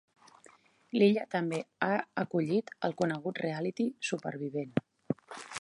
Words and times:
L'illa 0.97 1.25
també 1.35 1.59
ha 1.89 1.99
acollit 2.23 2.73
el 2.89 2.97
conegut 3.05 3.45
reality 3.47 3.89
"Supervivent". 4.13 4.77